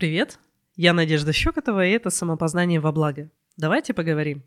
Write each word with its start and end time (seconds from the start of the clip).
Привет, 0.00 0.38
я 0.76 0.94
Надежда 0.94 1.30
Щекотова, 1.30 1.84
и 1.84 1.90
это 1.90 2.08
«Самопознание 2.08 2.80
во 2.80 2.90
благо». 2.90 3.30
Давайте 3.58 3.92
поговорим. 3.92 4.42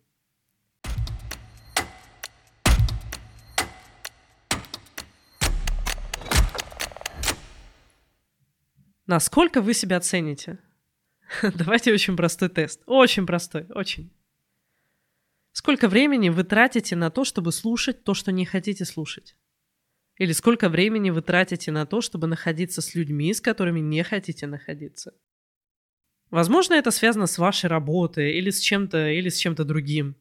Насколько 9.06 9.62
вы 9.62 9.76
себя 9.76 10.00
цените? 10.00 10.58
Давайте 11.54 11.94
очень 11.94 12.18
простой 12.18 12.50
тест. 12.50 12.82
Очень 12.88 13.28
простой, 13.28 13.68
очень. 13.76 14.12
Сколько 15.52 15.88
времени 15.88 16.30
вы 16.30 16.46
тратите 16.46 16.96
на 16.96 17.12
то, 17.12 17.24
чтобы 17.24 17.52
слушать 17.52 18.04
то, 18.04 18.16
что 18.16 18.32
не 18.32 18.46
хотите 18.46 18.86
слушать? 18.86 19.36
Или 20.18 20.32
сколько 20.32 20.68
времени 20.68 21.12
вы 21.12 21.22
тратите 21.22 21.72
на 21.72 21.86
то, 21.86 22.02
чтобы 22.02 22.26
находиться 22.26 22.82
с 22.82 22.96
людьми, 22.96 23.32
с 23.32 23.40
которыми 23.40 23.82
не 23.82 24.02
хотите 24.04 24.48
находиться? 24.48 25.14
Возможно, 26.34 26.74
это 26.74 26.90
связано 26.90 27.28
с 27.28 27.38
вашей 27.38 27.68
работой 27.68 28.34
или 28.34 28.50
с 28.50 28.60
чем-то, 28.60 29.12
или 29.12 29.30
с 29.30 29.38
чем-то 29.38 29.66
другим. 29.66 30.16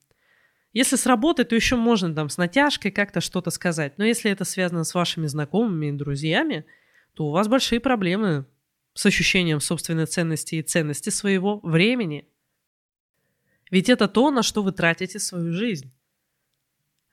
Если 0.74 0.96
с 0.96 1.06
работой, 1.06 1.46
то 1.46 1.54
еще 1.54 1.77
можно 1.77 2.14
там 2.14 2.28
с 2.28 2.37
натяжкой 2.37 2.91
как-то 2.91 3.23
что-то 3.23 3.48
сказать. 3.50 3.96
Но 3.96 4.04
если 4.04 4.30
это 4.30 4.45
связано 4.45 4.84
с 4.84 4.92
вашими 4.92 5.27
знакомыми 5.27 5.87
и 5.87 5.92
друзьями, 5.92 6.66
то 7.14 7.28
у 7.28 7.30
вас 7.30 7.48
большие 7.48 7.80
проблемы 7.80 8.45
с 8.92 9.06
ощущением 9.06 9.59
собственной 9.60 10.04
ценности 10.04 10.56
и 10.56 10.62
ценности 10.62 11.09
своего 11.09 11.60
времени. 11.60 12.29
Ведь 13.70 13.88
это 13.88 14.06
то, 14.06 14.30
на 14.30 14.42
что 14.42 14.62
вы 14.62 14.73
тратите 14.73 15.18
свою 15.18 15.54
жизнь. 15.54 15.95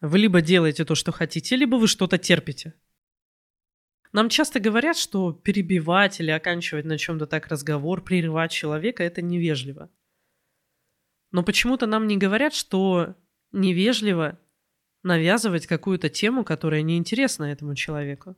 Вы 0.02 0.18
либо 0.20 0.42
делаете 0.42 0.84
то, 0.84 0.96
что 0.96 1.14
хотите, 1.14 1.56
либо 1.56 1.78
вы 1.78 1.88
что-то 1.88 2.18
терпите. 2.18 2.74
Нам 4.12 4.30
часто 4.30 4.60
говорят, 4.60 4.98
что 4.98 5.34
перебивать 5.34 6.20
или 6.20 6.32
оканчивать 6.32 6.86
на 6.86 6.98
чем-то 6.98 7.28
так 7.28 7.48
разговор, 7.48 8.04
прерывать 8.04 8.52
человека– 8.52 9.04
это 9.06 9.22
невежливо. 9.22 9.92
Но 11.32 11.44
почему-то 11.44 11.86
нам 11.86 12.08
не 12.08 12.18
говорят, 12.18 12.54
что 12.54 13.16
невежливо 13.52 14.40
навязывать 15.04 15.68
какую-то 15.68 16.10
тему, 16.10 16.44
которая 16.44 16.82
неинтересна 16.82 17.46
этому 17.46 17.76
человеку. 17.76 18.36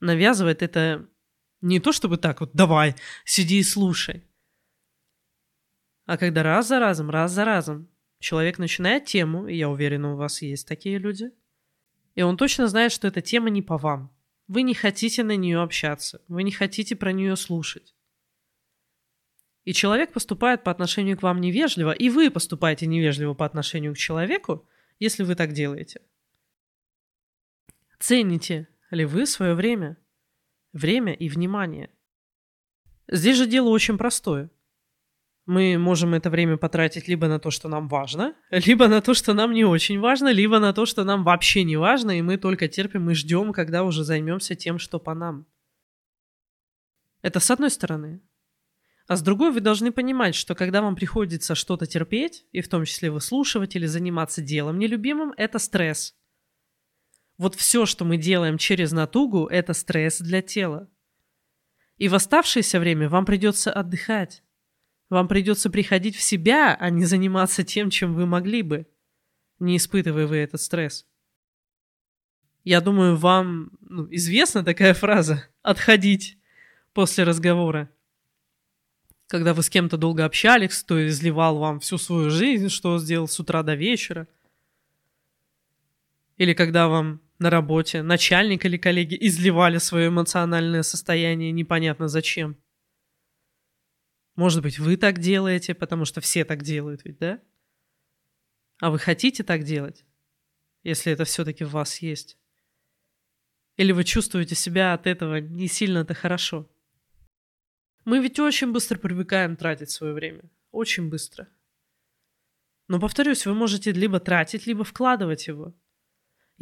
Навязывать 0.00 0.62
это 0.62 1.08
не 1.60 1.78
то 1.78 1.92
чтобы 1.92 2.16
так 2.16 2.40
вот 2.40 2.52
«давай, 2.54 2.96
сиди 3.24 3.58
и 3.58 3.62
слушай», 3.62 4.24
а 6.06 6.16
когда 6.18 6.42
раз 6.42 6.68
за 6.68 6.78
разом, 6.78 7.10
раз 7.10 7.32
за 7.32 7.44
разом 7.44 7.88
человек 8.18 8.58
начинает 8.58 9.04
тему, 9.04 9.46
и 9.46 9.56
я 9.56 9.68
уверена, 9.68 10.14
у 10.14 10.16
вас 10.16 10.42
есть 10.42 10.66
такие 10.66 10.98
люди, 10.98 11.30
и 12.14 12.22
он 12.22 12.36
точно 12.36 12.66
знает, 12.66 12.92
что 12.92 13.08
эта 13.08 13.20
тема 13.20 13.50
не 13.50 13.62
по 13.62 13.78
вам. 13.78 14.14
Вы 14.48 14.62
не 14.62 14.74
хотите 14.74 15.24
на 15.24 15.36
нее 15.36 15.60
общаться, 15.60 16.22
вы 16.28 16.42
не 16.42 16.52
хотите 16.52 16.96
про 16.96 17.12
нее 17.12 17.36
слушать. 17.36 17.94
И 19.64 19.72
человек 19.72 20.12
поступает 20.12 20.64
по 20.64 20.70
отношению 20.70 21.16
к 21.16 21.22
вам 21.22 21.40
невежливо, 21.40 21.92
и 21.92 22.08
вы 22.08 22.30
поступаете 22.30 22.86
невежливо 22.86 23.34
по 23.34 23.46
отношению 23.46 23.94
к 23.94 23.98
человеку, 23.98 24.68
если 24.98 25.22
вы 25.22 25.36
так 25.36 25.52
делаете. 25.52 26.00
Цените 28.00 28.68
ли 28.90 29.04
вы 29.04 29.26
свое 29.26 29.54
время? 29.54 29.96
время 30.72 31.12
и 31.12 31.28
внимание. 31.28 31.90
Здесь 33.08 33.36
же 33.36 33.46
дело 33.46 33.68
очень 33.68 33.98
простое. 33.98 34.50
Мы 35.44 35.76
можем 35.76 36.14
это 36.14 36.30
время 36.30 36.56
потратить 36.56 37.08
либо 37.08 37.26
на 37.26 37.38
то, 37.38 37.50
что 37.50 37.68
нам 37.68 37.88
важно, 37.88 38.34
либо 38.50 38.86
на 38.86 39.00
то, 39.00 39.12
что 39.12 39.34
нам 39.34 39.52
не 39.52 39.64
очень 39.64 39.98
важно, 39.98 40.32
либо 40.32 40.60
на 40.60 40.72
то, 40.72 40.86
что 40.86 41.04
нам 41.04 41.24
вообще 41.24 41.64
не 41.64 41.76
важно, 41.76 42.16
и 42.16 42.22
мы 42.22 42.36
только 42.36 42.68
терпим 42.68 43.10
и 43.10 43.14
ждем, 43.14 43.52
когда 43.52 43.82
уже 43.82 44.04
займемся 44.04 44.54
тем, 44.54 44.78
что 44.78 45.00
по 45.00 45.14
нам. 45.14 45.46
Это 47.22 47.40
с 47.40 47.50
одной 47.50 47.70
стороны. 47.70 48.22
А 49.08 49.16
с 49.16 49.22
другой 49.22 49.50
вы 49.50 49.60
должны 49.60 49.90
понимать, 49.90 50.36
что 50.36 50.54
когда 50.54 50.80
вам 50.80 50.94
приходится 50.94 51.56
что-то 51.56 51.86
терпеть, 51.86 52.46
и 52.52 52.60
в 52.60 52.68
том 52.68 52.84
числе 52.84 53.10
выслушивать 53.10 53.74
или 53.74 53.86
заниматься 53.86 54.42
делом 54.42 54.78
нелюбимым, 54.78 55.34
это 55.36 55.58
стресс– 55.58 56.14
вот 57.42 57.56
все, 57.56 57.86
что 57.86 58.04
мы 58.04 58.18
делаем 58.18 58.58
через 58.58 58.92
натугу, 58.92 59.46
это 59.46 59.72
стресс 59.72 60.20
для 60.20 60.42
тела. 60.42 60.88
И 61.96 62.08
в 62.08 62.14
оставшееся 62.14 62.78
время 62.78 63.08
вам 63.08 63.24
придется 63.24 63.72
отдыхать. 63.72 64.44
Вам 65.12 65.28
придется 65.28 65.68
приходить 65.68 66.16
в 66.16 66.22
себя, 66.22 66.74
а 66.74 66.88
не 66.88 67.04
заниматься 67.04 67.64
тем, 67.64 67.90
чем 67.90 68.14
вы 68.14 68.24
могли 68.24 68.62
бы, 68.62 68.86
не 69.58 69.76
испытывая 69.76 70.26
вы 70.26 70.38
этот 70.38 70.62
стресс. 70.62 71.06
Я 72.64 72.80
думаю, 72.80 73.16
вам 73.16 73.72
ну, 73.82 74.08
известна 74.10 74.64
такая 74.64 74.94
фраза 74.94 75.46
«отходить» 75.60 76.38
после 76.94 77.24
разговора. 77.24 77.90
Когда 79.26 79.52
вы 79.52 79.62
с 79.62 79.68
кем-то 79.68 79.98
долго 79.98 80.24
общались, 80.24 80.82
кто 80.82 81.06
изливал 81.06 81.58
вам 81.58 81.80
всю 81.80 81.98
свою 81.98 82.30
жизнь, 82.30 82.70
что 82.70 82.98
сделал 82.98 83.28
с 83.28 83.38
утра 83.38 83.62
до 83.62 83.74
вечера. 83.74 84.26
Или 86.38 86.54
когда 86.54 86.88
вам 86.88 87.20
на 87.38 87.50
работе, 87.50 88.00
начальник 88.00 88.64
или 88.64 88.78
коллеги 88.78 89.18
изливали 89.20 89.76
свое 89.76 90.08
эмоциональное 90.08 90.82
состояние 90.82 91.52
непонятно 91.52 92.08
зачем. 92.08 92.56
Может 94.34 94.62
быть, 94.62 94.78
вы 94.78 94.96
так 94.96 95.18
делаете, 95.18 95.74
потому 95.74 96.04
что 96.04 96.20
все 96.20 96.44
так 96.44 96.62
делают 96.62 97.04
ведь, 97.04 97.18
да? 97.18 97.42
А 98.80 98.90
вы 98.90 98.98
хотите 98.98 99.44
так 99.44 99.64
делать, 99.64 100.04
если 100.82 101.12
это 101.12 101.24
все-таки 101.24 101.64
в 101.64 101.70
вас 101.70 101.98
есть? 101.98 102.38
Или 103.76 103.92
вы 103.92 104.04
чувствуете 104.04 104.54
себя 104.54 104.94
от 104.94 105.06
этого 105.06 105.36
не 105.36 105.68
сильно-то 105.68 106.14
хорошо? 106.14 106.70
Мы 108.04 108.20
ведь 108.20 108.38
очень 108.38 108.72
быстро 108.72 108.98
привыкаем 108.98 109.56
тратить 109.56 109.90
свое 109.90 110.12
время. 110.12 110.50
Очень 110.70 111.08
быстро. 111.08 111.48
Но, 112.88 112.98
повторюсь, 112.98 113.46
вы 113.46 113.54
можете 113.54 113.92
либо 113.92 114.18
тратить, 114.18 114.66
либо 114.66 114.84
вкладывать 114.84 115.46
его– 115.46 115.74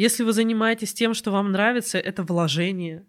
если 0.01 0.23
вы 0.23 0.33
занимаетесь 0.33 0.95
тем, 0.95 1.13
что 1.13 1.31
вам 1.31 1.53
нравится, 1.53 1.99
это 1.99 2.23
вложение. 2.23 3.07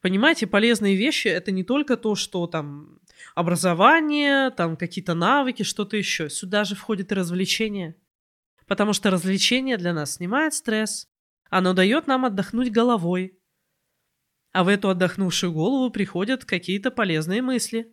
Понимаете, 0.00 0.48
полезные 0.48 0.96
вещи 0.96 1.28
это 1.28 1.52
не 1.52 1.62
только 1.62 1.96
то, 1.96 2.16
что 2.16 2.46
там 2.48 2.97
образование, 3.34 4.50
там 4.50 4.76
какие-то 4.76 5.14
навыки, 5.14 5.62
что-то 5.62 5.96
еще. 5.96 6.28
Сюда 6.30 6.64
же 6.64 6.74
входит 6.74 7.12
и 7.12 7.14
развлечение. 7.14 7.96
Потому 8.66 8.92
что 8.92 9.10
развлечение 9.10 9.76
для 9.76 9.92
нас 9.92 10.14
снимает 10.14 10.54
стресс. 10.54 11.08
Оно 11.50 11.72
дает 11.72 12.06
нам 12.06 12.24
отдохнуть 12.24 12.70
головой. 12.70 13.38
А 14.52 14.64
в 14.64 14.68
эту 14.68 14.90
отдохнувшую 14.90 15.52
голову 15.52 15.90
приходят 15.90 16.44
какие-то 16.44 16.90
полезные 16.90 17.42
мысли. 17.42 17.92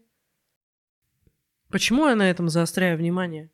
Почему 1.69 2.07
я 2.07 2.15
на 2.15 2.29
этом 2.29 2.49
заостряю 2.49 2.97
внимание? 2.97 3.51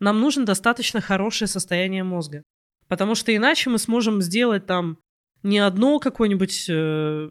Нам 0.00 0.20
нужно 0.20 0.44
достаточно 0.44 1.00
хорошее 1.00 1.48
состояние 1.48 2.04
мозга. 2.04 2.42
Потому 2.88 3.14
что 3.14 3.34
иначе 3.34 3.70
мы 3.70 3.78
сможем 3.78 4.20
сделать 4.20 4.66
там 4.66 4.98
не 5.42 5.58
одно 5.58 5.98
какое-нибудь 5.98 6.66
э, 6.68 7.30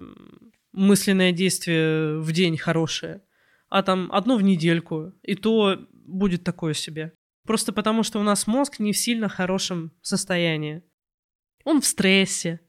мысленное 0.73 1.31
действие 1.31 2.19
в 2.19 2.31
день 2.31 2.57
хорошее, 2.57 3.22
а 3.71 3.83
там 3.83 4.11
одно 4.11 4.35
в 4.35 4.43
недельку. 4.43 5.13
И 5.23 5.33
то 5.33 5.79
будет 5.91 6.43
такое 6.43 6.73
себе. 6.73 7.13
Просто 7.47 7.71
потому, 7.71 8.03
что 8.03 8.19
у 8.19 8.23
нас 8.23 8.45
мозг 8.45 8.79
не 8.79 8.91
в 8.91 8.97
сильно 8.97 9.29
хорошем 9.29 9.93
состоянии. 10.01 10.83
Он 11.63 11.79
в 11.79 11.85
стрессе 11.85 12.59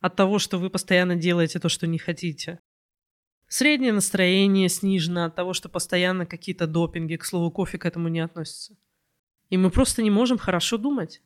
от 0.00 0.16
того, 0.16 0.38
что 0.38 0.58
вы 0.58 0.70
постоянно 0.70 1.14
делаете 1.14 1.60
то, 1.60 1.68
что 1.68 1.86
не 1.86 1.98
хотите. 1.98 2.58
Среднее 3.48 3.92
настроение 3.92 4.70
снижено 4.70 5.26
от 5.26 5.36
того, 5.36 5.52
что 5.52 5.68
постоянно 5.68 6.24
какие-то 6.24 6.66
допинги, 6.66 7.16
к 7.16 7.24
слову, 7.24 7.50
кофе 7.50 7.78
к 7.78 7.84
этому 7.84 8.08
не 8.08 8.20
относится. 8.20 8.76
И 9.50 9.58
мы 9.58 9.70
просто 9.70 10.02
не 10.02 10.10
можем 10.10 10.38
хорошо 10.38 10.78
думать. 10.78 11.22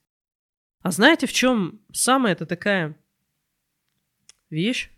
А 0.83 0.91
знаете, 0.91 1.29
в 1.29 1.33
чем 1.33 1.81
самая 1.93 2.33
это 2.33 2.47
такая 2.47 2.97
вещь, 4.51 4.91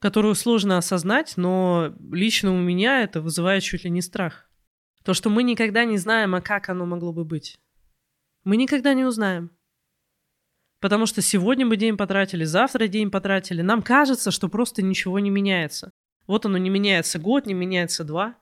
которую 0.00 0.34
сложно 0.34 0.78
осознать, 0.78 1.34
но 1.36 1.94
лично 2.10 2.52
у 2.52 2.58
меня 2.58 3.02
это 3.02 3.20
вызывает 3.20 3.62
чуть 3.62 3.84
ли 3.84 3.90
не 3.90 4.02
страх. 4.02 4.50
То, 5.04 5.14
что 5.14 5.30
мы 5.30 5.42
никогда 5.42 5.84
не 5.84 5.98
знаем, 5.98 6.34
а 6.34 6.40
как 6.40 6.68
оно 6.68 6.86
могло 6.86 7.12
бы 7.12 7.24
быть. 7.24 7.58
Мы 8.44 8.56
никогда 8.56 8.94
не 8.94 9.04
узнаем. 9.04 9.50
Потому 10.80 11.06
что 11.06 11.22
сегодня 11.22 11.66
мы 11.66 11.76
день 11.76 11.96
потратили, 11.96 12.44
завтра 12.44 12.86
день 12.86 13.10
потратили. 13.10 13.62
Нам 13.62 13.82
кажется, 13.82 14.30
что 14.30 14.48
просто 14.48 14.82
ничего 14.82 15.18
не 15.18 15.30
меняется. 15.30 15.92
Вот 16.26 16.46
оно 16.46 16.58
не 16.58 16.70
меняется 16.70 17.18
год, 17.18 17.46
не 17.46 17.54
меняется 17.54 18.04
два. 18.04 18.36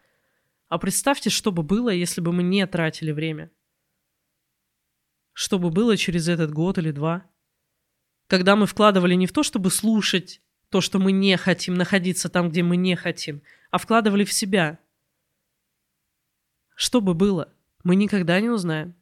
А 0.68 0.78
представьте, 0.78 1.30
что 1.30 1.52
бы 1.52 1.62
было, 1.62 1.90
если 1.90 2.20
бы 2.20 2.32
мы 2.32 2.42
не 2.42 2.66
тратили 2.66 3.12
время 3.12 3.50
что 5.36 5.58
бы 5.58 5.68
было 5.68 5.98
через 5.98 6.28
этот 6.28 6.50
год 6.50 6.78
или 6.78 6.90
два. 6.92 7.30
Когда 8.26 8.56
мы 8.56 8.66
вкладывали 8.66 9.14
не 9.14 9.26
в 9.26 9.32
то, 9.32 9.42
чтобы 9.42 9.70
слушать 9.70 10.40
то, 10.70 10.80
что 10.80 10.98
мы 10.98 11.12
не 11.12 11.36
хотим, 11.36 11.74
находиться 11.74 12.28
там, 12.28 12.50
где 12.50 12.62
мы 12.62 12.76
не 12.76 12.96
хотим, 12.96 13.42
а 13.70 13.78
вкладывали 13.78 14.24
в 14.24 14.32
себя. 14.32 14.78
Что 16.74 17.00
бы 17.00 17.14
было, 17.14 17.52
мы 17.84 17.96
никогда 17.96 18.40
не 18.40 18.48
узнаем. 18.48 18.94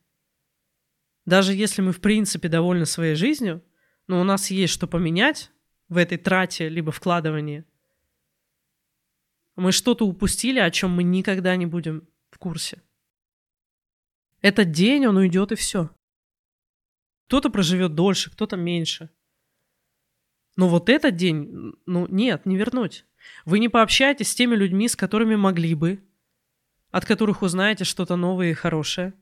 Даже 1.25 1.55
если 1.55 1.81
мы 1.81 1.93
в 1.93 2.01
принципе 2.01 2.49
довольны 2.49 2.87
своей 2.87 3.15
жизнью, 3.15 3.63
но 4.07 4.21
у 4.21 4.25
нас 4.25 4.51
есть 4.51 4.73
что 4.73 4.87
поменять 4.87 5.51
в 5.89 5.97
этой 5.97 6.19
трате 6.19 6.69
либо 6.69 6.93
вкладывании, 6.93 7.65
Мы 9.57 9.71
что-то 9.71 10.05
упустили, 10.05 10.59
о 10.59 10.71
чем 10.71 10.91
мы 10.91 11.05
никогда 11.05 11.55
не 11.55 11.67
будем 11.67 12.09
в 12.31 12.39
курсе. 12.39 12.83
Этот 14.41 14.73
день, 14.73 15.07
он 15.07 15.17
уйдет 15.17 15.53
и 15.53 15.55
все. 15.55 15.91
Кто-то 17.27 17.51
проживет 17.51 17.95
дольше, 17.95 18.31
кто-то 18.33 18.57
меньше. 18.57 19.11
Но 20.57 20.69
вот 20.69 20.89
этот 20.89 21.17
день, 21.17 21.75
ну 21.87 22.07
нет, 22.09 22.47
не 22.47 22.57
вернуть. 22.57 23.05
Вы 23.45 23.59
не 23.59 23.69
пообщаетесь 23.69 24.31
с 24.31 24.35
теми 24.35 24.55
людьми, 24.55 24.89
с 24.89 24.97
которыми 24.97 25.35
могли 25.35 25.75
бы, 25.75 26.03
от 26.91 27.05
которых 27.05 27.43
узнаете 27.43 27.85
что-то 27.85 28.17
новое 28.17 28.51
и 28.51 28.55
хорошее. 28.55 29.15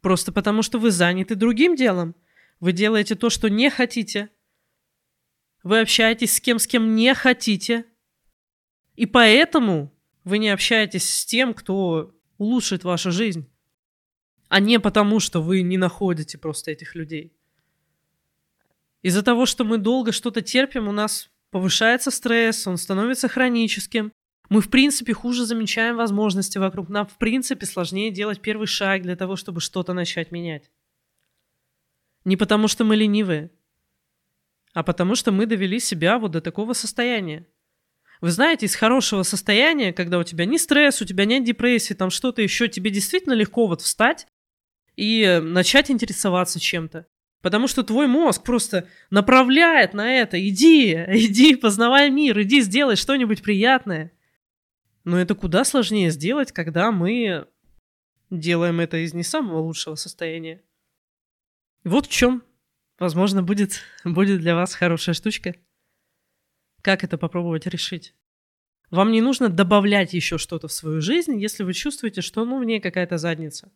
Просто 0.00 0.32
потому, 0.32 0.62
что 0.62 0.78
вы 0.78 0.90
заняты 0.90 1.34
другим 1.34 1.76
делом. 1.76 2.14
Вы 2.58 2.72
делаете 2.72 3.14
то, 3.14 3.30
что 3.30 3.48
не 3.48 3.70
хотите. 3.70 4.30
Вы 5.62 5.80
общаетесь 5.80 6.34
с 6.34 6.40
кем, 6.40 6.58
с 6.58 6.66
кем 6.66 6.94
не 6.94 7.14
хотите. 7.14 7.84
И 8.96 9.06
поэтому 9.06 9.94
вы 10.24 10.38
не 10.38 10.48
общаетесь 10.48 11.08
с 11.08 11.24
тем, 11.24 11.54
кто 11.54 12.14
улучшит 12.38 12.84
вашу 12.84 13.12
жизнь. 13.12 13.48
А 14.48 14.58
не 14.58 14.80
потому, 14.80 15.20
что 15.20 15.40
вы 15.40 15.62
не 15.62 15.78
находите 15.78 16.36
просто 16.36 16.72
этих 16.72 16.94
людей. 16.94 17.36
Из-за 19.02 19.22
того, 19.22 19.46
что 19.46 19.64
мы 19.64 19.78
долго 19.78 20.12
что-то 20.12 20.42
терпим, 20.42 20.88
у 20.88 20.92
нас 20.92 21.30
повышается 21.50 22.10
стресс, 22.10 22.66
он 22.66 22.76
становится 22.76 23.28
хроническим. 23.28 24.12
Мы, 24.48 24.60
в 24.60 24.68
принципе, 24.68 25.14
хуже 25.14 25.46
замечаем 25.46 25.96
возможности 25.96 26.58
вокруг. 26.58 26.88
Нам, 26.88 27.06
в 27.06 27.16
принципе, 27.16 27.66
сложнее 27.66 28.10
делать 28.10 28.40
первый 28.40 28.66
шаг 28.66 29.02
для 29.02 29.16
того, 29.16 29.36
чтобы 29.36 29.60
что-то 29.60 29.92
начать 29.94 30.32
менять. 30.32 30.70
Не 32.24 32.36
потому, 32.36 32.68
что 32.68 32.84
мы 32.84 32.96
ленивые, 32.96 33.50
а 34.74 34.82
потому, 34.82 35.14
что 35.14 35.32
мы 35.32 35.46
довели 35.46 35.80
себя 35.80 36.18
вот 36.18 36.32
до 36.32 36.40
такого 36.40 36.74
состояния. 36.74 37.46
Вы 38.20 38.30
знаете, 38.30 38.66
из 38.66 38.74
хорошего 38.74 39.22
состояния, 39.22 39.92
когда 39.94 40.18
у 40.18 40.24
тебя 40.24 40.44
не 40.44 40.58
стресс, 40.58 41.00
у 41.00 41.06
тебя 41.06 41.24
нет 41.24 41.44
депрессии, 41.44 41.94
там 41.94 42.10
что-то 42.10 42.42
еще, 42.42 42.68
тебе 42.68 42.90
действительно 42.90 43.32
легко 43.32 43.66
вот 43.66 43.80
встать 43.80 44.26
и 44.96 45.40
начать 45.42 45.90
интересоваться 45.90 46.60
чем-то. 46.60 47.06
Потому 47.42 47.68
что 47.68 47.82
твой 47.82 48.06
мозг 48.06 48.42
просто 48.42 48.86
направляет 49.08 49.94
на 49.94 50.12
это. 50.12 50.38
Иди, 50.40 50.92
иди, 51.08 51.56
познавай 51.56 52.10
мир, 52.10 52.40
иди, 52.42 52.60
сделай 52.60 52.96
что-нибудь 52.96 53.42
приятное. 53.42 54.12
Но 55.04 55.18
это 55.18 55.34
куда 55.34 55.64
сложнее 55.64 56.10
сделать, 56.10 56.52
когда 56.52 56.92
мы 56.92 57.48
делаем 58.28 58.80
это 58.80 58.98
из 58.98 59.14
не 59.14 59.22
самого 59.22 59.58
лучшего 59.60 59.94
состояния. 59.94 60.62
Вот 61.82 62.06
в 62.06 62.10
чем, 62.10 62.42
возможно, 62.98 63.42
будет, 63.42 63.80
будет 64.04 64.40
для 64.40 64.54
вас 64.54 64.74
хорошая 64.74 65.14
штучка. 65.14 65.54
Как 66.82 67.04
это 67.04 67.16
попробовать 67.16 67.66
решить? 67.66 68.14
Вам 68.90 69.12
не 69.12 69.20
нужно 69.20 69.48
добавлять 69.48 70.12
еще 70.12 70.36
что-то 70.36 70.68
в 70.68 70.72
свою 70.72 71.00
жизнь, 71.00 71.40
если 71.40 71.62
вы 71.62 71.72
чувствуете, 71.72 72.22
что 72.22 72.44
ну, 72.44 72.58
в 72.58 72.64
ней 72.64 72.80
какая-то 72.80 73.18
задница. 73.18 73.72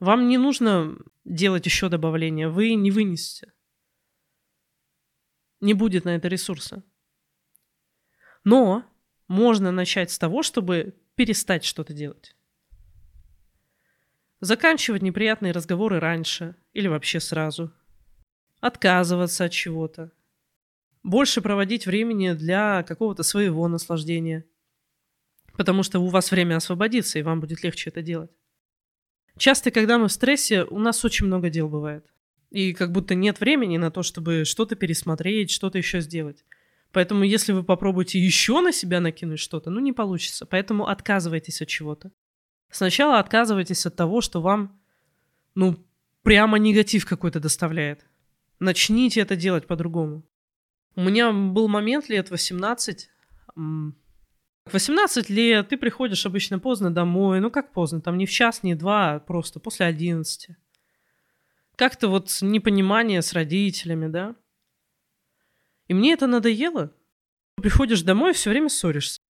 Вам 0.00 0.28
не 0.28 0.38
нужно 0.38 0.96
делать 1.24 1.66
еще 1.66 1.88
добавления, 1.88 2.48
вы 2.48 2.74
не 2.74 2.90
вынесете. 2.90 3.52
Не 5.60 5.74
будет 5.74 6.04
на 6.04 6.10
это 6.14 6.28
ресурса. 6.28 6.84
Но 8.44 8.84
можно 9.26 9.72
начать 9.72 10.10
с 10.10 10.18
того, 10.18 10.42
чтобы 10.42 10.94
перестать 11.16 11.64
что-то 11.64 11.92
делать. 11.92 12.36
Заканчивать 14.40 15.02
неприятные 15.02 15.52
разговоры 15.52 15.98
раньше 15.98 16.54
или 16.72 16.86
вообще 16.86 17.18
сразу. 17.18 17.72
Отказываться 18.60 19.46
от 19.46 19.52
чего-то. 19.52 20.12
Больше 21.02 21.40
проводить 21.42 21.86
времени 21.86 22.32
для 22.32 22.84
какого-то 22.84 23.24
своего 23.24 23.66
наслаждения. 23.66 24.44
Потому 25.56 25.82
что 25.82 25.98
у 25.98 26.06
вас 26.06 26.30
время 26.30 26.56
освободится, 26.56 27.18
и 27.18 27.22
вам 27.22 27.40
будет 27.40 27.64
легче 27.64 27.90
это 27.90 28.00
делать. 28.00 28.30
Часто, 29.38 29.70
когда 29.70 29.98
мы 29.98 30.08
в 30.08 30.12
стрессе, 30.12 30.64
у 30.64 30.78
нас 30.78 31.04
очень 31.04 31.26
много 31.26 31.48
дел 31.48 31.68
бывает. 31.68 32.04
И 32.50 32.72
как 32.72 32.92
будто 32.92 33.14
нет 33.14 33.40
времени 33.40 33.76
на 33.76 33.90
то, 33.90 34.02
чтобы 34.02 34.44
что-то 34.44 34.74
пересмотреть, 34.74 35.50
что-то 35.50 35.78
еще 35.78 36.00
сделать. 36.00 36.44
Поэтому 36.92 37.22
если 37.22 37.52
вы 37.52 37.62
попробуете 37.62 38.18
еще 38.18 38.60
на 38.60 38.72
себя 38.72 39.00
накинуть 39.00 39.40
что-то, 39.40 39.70
ну 39.70 39.80
не 39.80 39.92
получится. 39.92 40.46
Поэтому 40.46 40.88
отказывайтесь 40.88 41.62
от 41.62 41.68
чего-то. 41.68 42.10
Сначала 42.70 43.18
отказывайтесь 43.18 43.86
от 43.86 43.96
того, 43.96 44.20
что 44.20 44.40
вам, 44.40 44.80
ну, 45.54 45.76
прямо 46.22 46.58
негатив 46.58 47.06
какой-то 47.06 47.40
доставляет. 47.40 48.04
Начните 48.58 49.20
это 49.20 49.36
делать 49.36 49.66
по-другому. 49.66 50.24
У 50.96 51.02
меня 51.02 51.32
был 51.32 51.68
момент 51.68 52.08
лет 52.08 52.30
18, 52.30 53.08
18 54.72 55.30
лет, 55.30 55.68
ты 55.68 55.76
приходишь 55.76 56.26
обычно 56.26 56.58
поздно 56.58 56.92
домой. 56.92 57.40
Ну 57.40 57.50
как 57.50 57.72
поздно? 57.72 58.00
Там 58.00 58.18
не 58.18 58.26
в 58.26 58.30
час, 58.30 58.62
не 58.62 58.74
в 58.74 58.78
два, 58.78 59.14
а 59.14 59.20
просто 59.20 59.60
после 59.60 59.86
11. 59.86 60.50
Как-то 61.76 62.08
вот 62.08 62.36
непонимание 62.40 63.22
с 63.22 63.32
родителями, 63.32 64.08
да? 64.08 64.34
И 65.86 65.94
мне 65.94 66.12
это 66.12 66.26
надоело. 66.26 66.92
Приходишь 67.56 68.02
домой 68.02 68.32
и 68.32 68.34
все 68.34 68.50
время 68.50 68.68
ссоришься. 68.68 69.20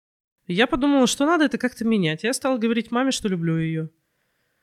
Я 0.47 0.67
подумала, 0.67 1.07
что 1.07 1.27
надо 1.27 1.45
это 1.45 1.59
как-то 1.59 1.85
менять. 1.85 2.25
Я 2.25 2.33
стала 2.33 2.57
говорить 2.57 2.91
маме, 2.91 3.11
что 3.11 3.29
люблю 3.29 3.59
ее. 3.59 3.91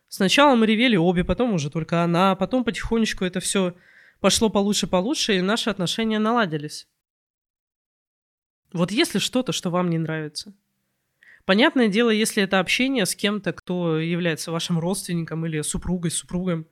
Сначала 0.08 0.56
мы 0.56 0.66
ревели 0.66 0.98
обе, 0.98 1.24
потом 1.24 1.54
уже 1.54 1.70
только 1.70 2.04
она, 2.04 2.36
потом 2.36 2.64
потихонечку 2.64 3.24
это 3.26 3.40
все 3.40 3.76
пошло 4.20 4.50
получше-получше, 4.50 5.38
и 5.38 5.42
наши 5.42 5.70
отношения 5.70 6.20
наладились. 6.20 6.88
Вот 8.74 8.92
если 8.92 9.20
что-то, 9.20 9.52
что 9.52 9.70
вам 9.70 9.90
не 9.90 9.98
нравится– 9.98 10.54
Понятное 11.46 11.90
дело, 11.90 12.10
если 12.10 12.42
это 12.42 12.60
общение 12.60 13.06
с 13.06 13.16
кем-то, 13.16 13.54
кто 13.54 14.00
является 14.00 14.52
вашим 14.52 14.80
родственником 14.80 15.46
или 15.46 15.62
супругой, 15.62 16.10
супругом, 16.10 16.68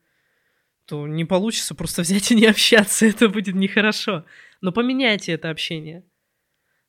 то 0.85 1.07
не 1.07 1.25
получится 1.25 1.75
просто 1.75 2.01
взять 2.03 2.31
и 2.31 2.35
не 2.35 2.47
общаться, 2.47 3.05
это 3.05 3.29
будет 3.29 3.55
нехорошо. 3.55 4.25
Но 4.61 4.71
поменяйте 4.71 5.31
это 5.31 5.51
общение. 5.51 6.03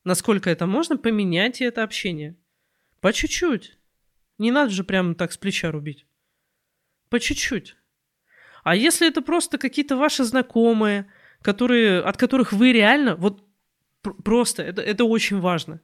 Насколько 0.03 0.51
это 0.51 0.67
можно, 0.67 0.97
поменяйте 0.97 1.67
это 1.67 1.83
общение. 1.83 2.37
По 3.01 3.13
чуть-чуть. 3.13 3.79
Не 4.39 4.51
надо 4.51 4.71
же 4.71 4.83
прямо 4.83 5.15
так 5.15 5.33
с 5.33 5.37
плеча 5.37 5.71
рубить. 5.71 6.07
По 7.11 7.21
чуть-чуть. 7.21 7.77
А 8.63 8.75
если 8.75 9.07
это 9.07 9.21
просто 9.21 9.59
какие-то 9.59 9.97
ваши 9.97 10.25
знакомые, 10.25 11.13
которые, 11.43 12.01
от 12.01 12.17
которых 12.17 12.53
вы 12.53 12.73
реально, 12.73 13.15
вот 13.17 13.45
просто, 14.01 14.63
это, 14.63 14.81
это 14.81 15.05
очень 15.05 15.39
важно 15.41 15.83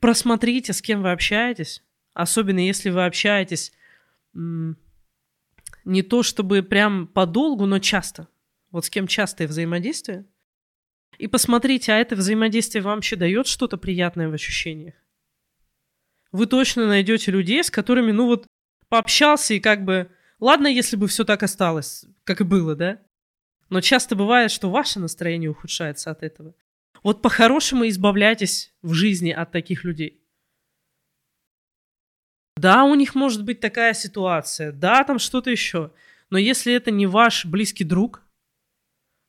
просмотрите, 0.00 0.72
с 0.72 0.82
кем 0.82 1.02
вы 1.02 1.12
общаетесь, 1.12 1.82
особенно 2.14 2.58
если 2.58 2.90
вы 2.90 3.04
общаетесь 3.04 3.72
не 4.32 6.02
то 6.02 6.22
чтобы 6.22 6.62
прям 6.62 7.06
подолгу, 7.06 7.66
но 7.66 7.78
часто. 7.78 8.28
Вот 8.70 8.84
с 8.84 8.90
кем 8.90 9.06
частое 9.06 9.48
взаимодействие. 9.48 10.26
И 11.18 11.26
посмотрите, 11.26 11.92
а 11.92 11.96
это 11.96 12.16
взаимодействие 12.16 12.82
вам 12.82 12.96
вообще 12.96 13.16
дает 13.16 13.46
что-то 13.46 13.76
приятное 13.76 14.28
в 14.28 14.34
ощущениях. 14.34 14.94
Вы 16.32 16.46
точно 16.46 16.86
найдете 16.86 17.32
людей, 17.32 17.62
с 17.62 17.70
которыми, 17.70 18.12
ну 18.12 18.26
вот, 18.26 18.46
пообщался 18.88 19.54
и 19.54 19.60
как 19.60 19.84
бы... 19.84 20.10
Ладно, 20.38 20.68
если 20.68 20.96
бы 20.96 21.08
все 21.08 21.24
так 21.24 21.42
осталось, 21.42 22.06
как 22.24 22.40
и 22.40 22.44
было, 22.44 22.74
да? 22.74 23.02
Но 23.68 23.80
часто 23.80 24.16
бывает, 24.16 24.50
что 24.50 24.70
ваше 24.70 25.00
настроение 25.00 25.50
ухудшается 25.50 26.10
от 26.10 26.22
этого. 26.22 26.54
Вот 27.02 27.22
по-хорошему 27.22 27.88
избавляйтесь 27.88 28.74
в 28.82 28.92
жизни 28.92 29.30
от 29.30 29.52
таких 29.52 29.84
людей. 29.84 30.22
Да, 32.56 32.84
у 32.84 32.94
них 32.94 33.14
может 33.14 33.44
быть 33.44 33.60
такая 33.60 33.94
ситуация, 33.94 34.70
да, 34.70 35.02
там 35.04 35.18
что-то 35.18 35.50
еще. 35.50 35.92
Но 36.28 36.36
если 36.36 36.74
это 36.74 36.90
не 36.90 37.06
ваш 37.06 37.46
близкий 37.46 37.84
друг, 37.84 38.22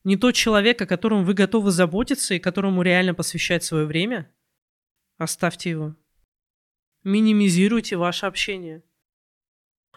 не 0.03 0.17
тот 0.17 0.35
человек, 0.35 0.81
о 0.81 0.85
котором 0.85 1.23
вы 1.23 1.33
готовы 1.33 1.71
заботиться 1.71 2.33
и 2.33 2.39
которому 2.39 2.81
реально 2.81 3.13
посвящать 3.13 3.63
свое 3.63 3.85
время, 3.85 4.29
оставьте 5.17 5.69
его. 5.69 5.95
Минимизируйте 7.03 7.95
ваше 7.95 8.25
общение. 8.25 8.83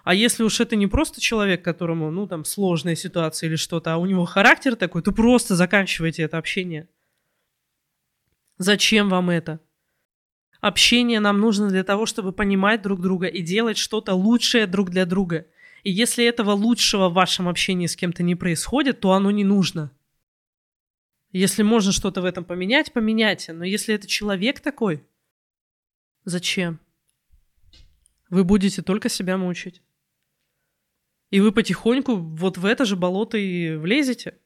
А 0.05 0.15
если 0.15 0.43
уж 0.43 0.61
это 0.61 0.77
не 0.77 0.87
просто 0.87 1.21
человек, 1.21 1.65
которому, 1.65 2.11
ну, 2.11 2.27
там, 2.27 2.45
сложная 2.45 2.95
ситуация 2.95 3.49
или 3.49 3.57
что-то, 3.57 3.95
а 3.95 3.97
у 3.97 4.07
него 4.07 4.27
характер 4.27 4.77
такой, 4.77 5.03
то 5.03 5.13
просто 5.13 5.57
заканчивайте 5.57 6.23
это 6.23 6.37
общение. 6.37 6.89
Зачем 8.65 9.11
вам 9.11 9.29
это? 9.29 9.61
Общение 10.63 11.21
нам 11.21 11.39
нужно 11.39 11.69
для 11.69 11.85
того, 11.85 12.07
чтобы 12.07 12.33
понимать 12.33 12.81
друг 12.81 12.99
друга 13.03 13.27
и 13.27 13.43
делать 13.43 13.77
что-то 13.77 14.15
лучшее 14.15 14.67
друг 14.67 14.89
для 14.89 15.05
друга. 15.05 15.47
И 15.83 15.91
если 15.91 16.25
этого 16.25 16.53
лучшего 16.53 17.11
в 17.11 17.13
вашем 17.13 17.47
общении 17.47 17.87
с 17.87 17.95
кем-то 17.95 18.23
не 18.23 18.35
происходит, 18.35 19.01
то 19.01 19.13
оно 19.13 19.31
не 19.31 19.45
нужно. 19.45 19.91
Если 21.31 21.63
можно 21.63 21.93
что-то 21.93 22.23
в 22.23 22.25
этом 22.25 22.43
поменять, 22.43 22.91
поменяйте. 22.95 23.53
Но 23.53 23.65
если 23.67 23.95
это 23.95 24.07
человек 24.07 24.61
такой, 24.61 25.05
зачем? 26.25 26.81
Вы 28.31 28.45
будете 28.45 28.81
только 28.81 29.11
себя 29.11 29.37
мучить. 29.37 29.83
И 31.29 31.39
вы 31.39 31.53
потихоньку 31.53 32.17
вот 32.17 32.57
в 32.57 32.65
это 32.65 32.87
же 32.87 32.97
болото 32.97 33.37
и 33.37 33.77
влезете. 33.77 34.39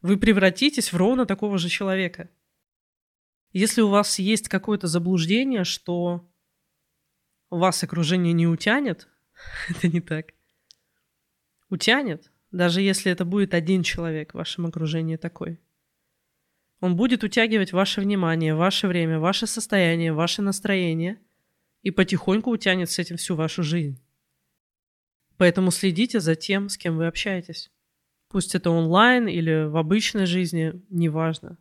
Вы 0.00 0.16
превратитесь 0.16 0.94
в 0.94 0.96
ровно 0.96 1.26
такого 1.26 1.58
же 1.58 1.68
человека. 1.68 2.30
Если 3.58 3.80
у 3.80 3.88
вас 3.88 4.18
есть 4.18 4.50
какое-то 4.50 4.86
заблуждение, 4.86 5.64
что 5.64 6.30
вас 7.48 7.82
окружение 7.82 8.34
не 8.34 8.46
утянет, 8.46 9.08
это 9.70 9.88
не 9.88 10.02
так. 10.02 10.34
Утянет, 11.70 12.30
даже 12.50 12.82
если 12.82 13.10
это 13.10 13.24
будет 13.24 13.54
один 13.54 13.82
человек 13.82 14.32
в 14.32 14.36
вашем 14.36 14.66
окружении 14.66 15.16
такой. 15.16 15.58
Он 16.80 16.96
будет 16.96 17.24
утягивать 17.24 17.72
ваше 17.72 18.02
внимание, 18.02 18.54
ваше 18.54 18.88
время, 18.88 19.18
ваше 19.18 19.46
состояние, 19.46 20.12
ваше 20.12 20.42
настроение 20.42 21.18
и 21.80 21.90
потихоньку 21.90 22.50
утянет 22.50 22.90
с 22.90 22.98
этим 22.98 23.16
всю 23.16 23.36
вашу 23.36 23.62
жизнь. 23.62 23.98
Поэтому 25.38 25.70
следите 25.70 26.20
за 26.20 26.34
тем, 26.34 26.68
с 26.68 26.76
кем 26.76 26.98
вы 26.98 27.06
общаетесь. 27.06 27.72
Пусть 28.28 28.54
это 28.54 28.68
онлайн 28.68 29.28
или 29.28 29.64
в 29.64 29.78
обычной 29.78 30.26
жизни, 30.26 30.74
неважно. 30.90 31.56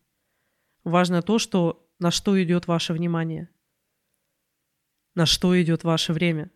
Важно 0.84 1.22
то, 1.22 1.40
что, 1.40 1.85
на 2.00 2.12
что 2.12 2.42
идет 2.42 2.68
ваше 2.68 2.94
внимание. 2.94 3.50
На 5.14 5.25
что 5.25 5.60
идет 5.62 5.84
ваше 5.84 6.14
время. 6.14 6.52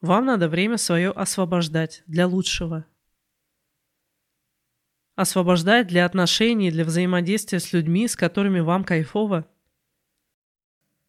Вам 0.00 0.26
надо 0.26 0.48
время 0.48 0.76
свое 0.76 1.10
освобождать 1.10 2.02
для 2.06 2.26
лучшего. 2.26 2.84
Освобождать 5.14 5.86
для 5.86 6.04
отношений, 6.04 6.70
для 6.70 6.84
взаимодействия 6.84 7.60
с 7.60 7.72
людьми, 7.72 8.06
с 8.06 8.16
которыми 8.16 8.60
вам 8.60 8.84
кайфово. 8.84 9.48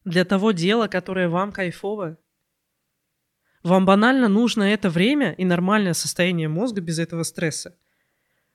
Для 0.06 0.24
того 0.24 0.52
дела, 0.52 0.88
которое 0.88 1.28
вам 1.28 1.52
кайфово. 1.52 2.18
Вам 3.64 3.86
банально 3.86 4.28
нужно 4.28 4.62
это 4.64 4.92
время 4.92 5.34
и 5.34 5.44
нормальное 5.44 5.94
состояние 5.94 6.48
мозга 6.48 6.82
без 6.82 7.00
этого 7.00 7.24
стресса, 7.24 7.76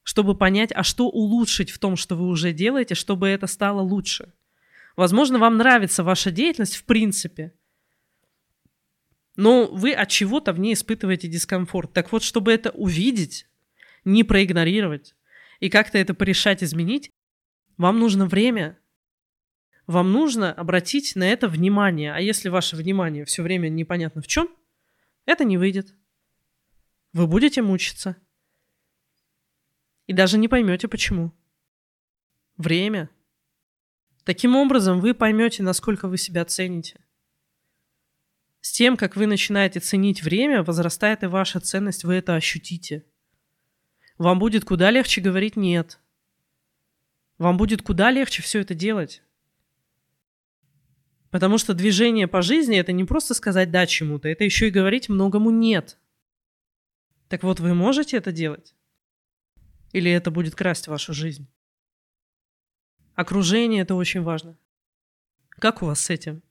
чтобы 0.03 0.37
понять, 0.37 0.73
а 0.75 0.83
что 0.83 1.09
улучшить 1.09 1.71
в 1.71 1.79
том, 1.79 1.97
что 1.97 2.17
вы 2.17 2.27
уже 2.27 2.53
делаете, 2.53 2.95
чтобы 2.95 3.29
это 3.29 3.47
стало 3.47 3.81
лучше. 3.81 4.33
Возможно, 4.97 5.39
вам 5.39 5.57
нравится 5.57 6.03
ваша 6.03 6.31
деятельность 6.31 6.77
в 6.77 6.85
принципе, 6.85 7.55
но 9.37 9.67
вы 9.67 9.93
от 9.93 10.09
чего-то 10.09 10.53
в 10.53 10.59
ней 10.59 10.75
испытываете 10.75 11.29
дискомфорт. 11.29 11.93
Так 11.93 12.13
вот, 12.13 12.23
чтобы 12.23 12.53
это 12.53 12.71
увидеть, 12.71 13.47
не 14.05 14.25
проигнорировать 14.25 15.15
и 15.61 15.69
как-то 15.69 15.99
это 15.99 16.15
порешать, 16.15 16.63
изменить, 16.63 17.11
вам 17.77 17.99
нужно 17.99 18.27
время. 18.27 18.79
Вам 19.87 20.13
нужно 20.13 20.53
обратить 20.53 21.17
на 21.17 21.25
это 21.25 21.49
внимание. 21.49 22.13
А 22.13 22.21
если 22.21 22.49
ваше 22.49 22.77
внимание 22.77 23.25
все 23.25 23.43
время 23.43 23.69
непонятно 23.69 24.23
в 24.23 24.27
чем, 24.27 24.49
это 25.25 25.45
не 25.45 25.57
выйдет. 25.57 25.95
Вы 27.13 27.27
будете 27.27 27.63
мучиться. 27.63 28.17
И 30.11 30.13
даже 30.13 30.39
не 30.39 30.49
поймете 30.49 30.89
почему. 30.89 31.31
Время. 32.57 33.11
Таким 34.25 34.57
образом, 34.57 34.99
вы 34.99 35.15
поймете, 35.15 35.63
насколько 35.63 36.09
вы 36.09 36.19
себя 36.19 36.45
цените. 36.45 36.99
С 38.61 38.73
тем, 38.73 38.97
как 38.97 39.15
вы 39.15 39.27
начинаете 39.27 39.79
ценить 39.79 40.25
время, 40.25 40.65
возрастает 40.65 41.23
и 41.23 41.27
ваша 41.27 41.61
ценность, 41.61 42.03
вы 42.03 42.15
это 42.15 42.35
ощутите. 42.35 43.05
Вам 44.19 44.41
будет 44.41 44.65
куда 44.65 44.91
легче 44.91 45.21
говорить 45.21 45.55
«нет». 45.55 46.01
Вам 47.39 47.57
будет 47.57 47.81
куда 47.83 48.11
легче 48.11 48.43
все 48.43 48.63
это 48.63 48.75
делать. 48.75 49.23
Потому 51.31 51.57
что 51.57 51.73
движение 51.73 52.27
по 52.27 52.43
жизни 52.43 52.77
это 52.77 52.91
не 52.91 53.05
просто 53.05 53.33
сказать 53.35 53.71
да 53.71 53.87
чему-то, 53.87 54.27
это 54.29 54.43
еще 54.43 54.67
и 54.67 54.73
говорить 54.73 55.09
многому 55.09 55.51
нет. 55.51 56.01
Так 57.29 57.45
вот, 57.45 57.61
вы 57.61 57.75
можете 57.75 58.17
это 58.17 58.33
делать? 58.33 58.75
Или 59.93 60.11
это 60.11 60.31
будет 60.31 60.55
красть 60.55 60.89
вашу 60.89 61.13
жизнь? 61.13 61.49
Окружение 63.15 63.83
это 63.83 63.95
очень 63.95 64.23
важно. 64.23 64.57
Как 65.51 65.83
у 65.83 65.87
вас 65.87 66.01
с 66.01 66.11
этим? 66.11 66.43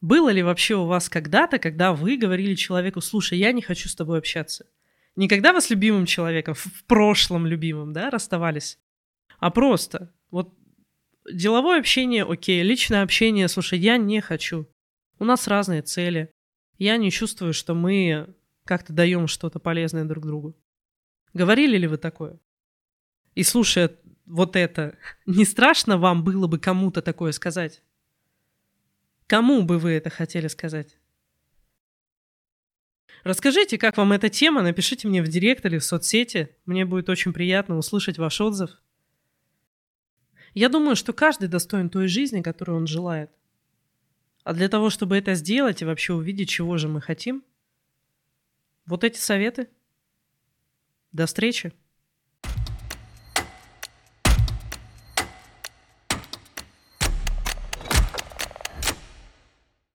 Было 0.00 0.30
ли 0.30 0.42
вообще 0.42 0.76
у 0.76 0.86
вас 0.86 1.08
когда-то, 1.08 1.58
когда 1.58 1.92
вы 1.92 2.16
говорили 2.16 2.54
человеку, 2.54 3.00
слушай, 3.00 3.38
я 3.38 3.52
не 3.52 3.62
хочу 3.62 3.88
с 3.88 3.94
тобой 3.94 4.18
общаться? 4.18 4.66
Никогда 5.16 5.52
вы 5.52 5.60
с 5.60 5.70
любимым 5.70 6.06
человеком, 6.06 6.54
в 6.54 6.84
прошлом 6.84 7.46
любимым, 7.46 7.92
да, 7.92 8.10
расставались, 8.10 8.78
а 9.38 9.50
просто, 9.50 10.12
вот 10.30 10.54
деловое 11.30 11.80
общение 11.80 12.24
окей, 12.24 12.62
личное 12.62 13.02
общение, 13.02 13.48
слушай, 13.48 13.78
я 13.78 13.96
не 13.96 14.20
хочу. 14.20 14.68
У 15.18 15.24
нас 15.24 15.48
разные 15.48 15.82
цели. 15.82 16.30
Я 16.78 16.96
не 16.96 17.10
чувствую, 17.10 17.52
что 17.52 17.74
мы 17.74 18.34
как-то 18.64 18.92
даем 18.92 19.26
что-то 19.26 19.58
полезное 19.58 20.04
друг 20.04 20.24
другу. 20.24 20.56
Говорили 21.34 21.76
ли 21.76 21.86
вы 21.86 21.96
такое? 21.96 22.38
И 23.34 23.42
слушая 23.42 23.96
вот 24.26 24.56
это, 24.56 24.98
не 25.26 25.44
страшно 25.44 25.98
вам 25.98 26.24
было 26.24 26.46
бы 26.46 26.58
кому-то 26.58 27.02
такое 27.02 27.32
сказать? 27.32 27.82
Кому 29.26 29.62
бы 29.62 29.78
вы 29.78 29.92
это 29.92 30.10
хотели 30.10 30.48
сказать? 30.48 30.98
Расскажите, 33.22 33.76
как 33.76 33.96
вам 33.96 34.12
эта 34.12 34.28
тема, 34.28 34.62
напишите 34.62 35.06
мне 35.06 35.22
в 35.22 35.28
директ 35.28 35.64
или 35.66 35.78
в 35.78 35.84
соцсети. 35.84 36.56
Мне 36.64 36.84
будет 36.86 37.08
очень 37.08 37.32
приятно 37.32 37.76
услышать 37.76 38.18
ваш 38.18 38.40
отзыв. 38.40 38.70
Я 40.54 40.68
думаю, 40.68 40.96
что 40.96 41.12
каждый 41.12 41.48
достоин 41.48 41.90
той 41.90 42.08
жизни, 42.08 42.42
которую 42.42 42.78
он 42.78 42.86
желает. 42.86 43.30
А 44.42 44.54
для 44.54 44.68
того, 44.68 44.90
чтобы 44.90 45.16
это 45.16 45.34
сделать 45.34 45.82
и 45.82 45.84
вообще 45.84 46.14
увидеть, 46.14 46.48
чего 46.48 46.78
же 46.78 46.88
мы 46.88 47.00
хотим, 47.00 47.44
вот 48.86 49.04
эти 49.04 49.18
советы. 49.18 49.68
До 51.12 51.26
встречи! 51.26 51.72